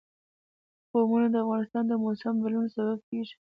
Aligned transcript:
قومونه 0.91 1.27
د 1.31 1.35
افغانستان 1.43 1.83
د 1.87 1.93
موسم 2.03 2.33
د 2.37 2.41
بدلون 2.43 2.67
سبب 2.75 2.99
کېږي. 3.09 3.35